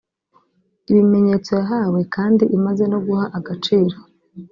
[0.89, 3.95] ibimenyetso yahawe kandi imaze no guha agaciro